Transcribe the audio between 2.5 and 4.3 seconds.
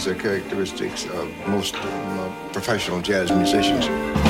professional jazz musicians.